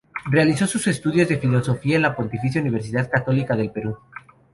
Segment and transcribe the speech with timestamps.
[0.31, 3.99] Realizó sus estudios de filosofía en la Pontificia Universidad Católica del Perú.